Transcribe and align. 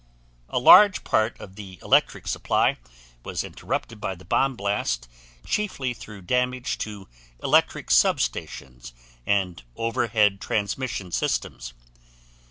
A 0.49 0.57
large 0.57 1.03
part 1.03 1.39
of 1.39 1.55
the 1.55 1.77
electric 1.83 2.27
supply 2.27 2.77
was 3.23 3.43
interrupted 3.43 4.01
by 4.01 4.15
the 4.15 4.25
bomb 4.25 4.55
blast 4.55 5.07
chiefly 5.45 5.93
through 5.93 6.23
damage 6.23 6.79
to 6.79 7.07
electric 7.43 7.89
substations 7.91 8.93
and 9.27 9.61
overhead 9.75 10.41
transmission 10.41 11.11
systems. 11.11 11.73